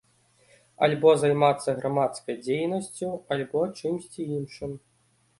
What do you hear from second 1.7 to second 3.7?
грамадскай дзейнасцю, альбо